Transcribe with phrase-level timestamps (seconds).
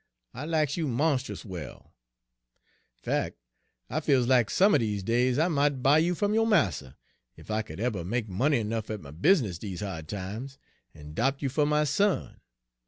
[0.33, 1.93] I lacks you monst'us well.
[2.95, 3.35] Fac',
[3.87, 6.95] I feels lack some er dese days I mought buy you fum yo' marster,
[7.37, 10.57] ef I could eber make money ernuff at my bizess dese hard times,
[10.95, 12.39] en 'dopt you fer my son.